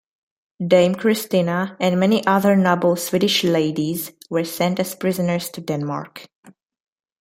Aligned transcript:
Dame 0.65 0.95
Christina 0.95 1.77
and 1.79 1.99
many 1.99 2.25
other 2.25 2.55
noble 2.55 2.95
Swedish 2.95 3.43
ladies 3.43 4.11
were 4.31 4.43
sent 4.43 4.79
as 4.79 4.95
prisoners 4.95 5.51
to 5.51 5.61
Denmark. 5.61 6.27